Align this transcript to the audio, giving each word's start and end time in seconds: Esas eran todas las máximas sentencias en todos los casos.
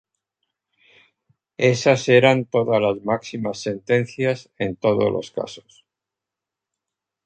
Esas 1.73 2.09
eran 2.09 2.45
todas 2.45 2.81
las 2.81 3.03
máximas 3.03 3.59
sentencias 3.59 4.49
en 4.57 4.75
todos 4.75 5.11
los 5.11 5.29
casos. 5.29 5.85